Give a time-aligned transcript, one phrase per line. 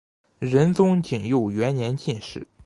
[0.39, 2.47] 仁宗景佑元年进士。